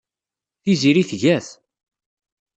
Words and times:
Tiziri 0.63 1.03
tga-t. 1.09 1.47